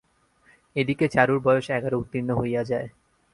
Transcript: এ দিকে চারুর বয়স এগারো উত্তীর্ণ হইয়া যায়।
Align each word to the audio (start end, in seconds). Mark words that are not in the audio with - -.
এ 0.75 0.81
দিকে 0.85 1.05
চারুর 1.07 1.39
বয়স 1.39 1.65
এগারো 1.69 1.95
উত্তীর্ণ 1.99 2.29
হইয়া 2.37 2.61
যায়। 2.63 2.87